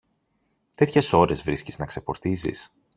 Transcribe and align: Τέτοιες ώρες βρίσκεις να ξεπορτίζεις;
Τέτοιες 0.75 1.13
ώρες 1.13 1.43
βρίσκεις 1.43 1.79
να 1.79 1.85
ξεπορτίζεις; 1.85 2.73